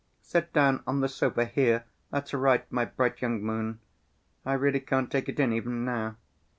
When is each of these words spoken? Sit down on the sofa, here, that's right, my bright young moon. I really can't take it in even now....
Sit 0.23 0.51
down 0.51 0.81
on 0.87 1.01
the 1.01 1.07
sofa, 1.07 1.45
here, 1.45 1.83
that's 2.09 2.33
right, 2.33 2.65
my 2.71 2.85
bright 2.85 3.21
young 3.21 3.43
moon. 3.43 3.79
I 4.43 4.53
really 4.53 4.79
can't 4.79 5.11
take 5.11 5.29
it 5.29 5.39
in 5.39 5.53
even 5.53 5.85
now.... 5.85 6.15